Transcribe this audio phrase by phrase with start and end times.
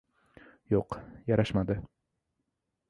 [0.75, 0.97] Yo‘q,
[1.33, 1.81] yarashmadi.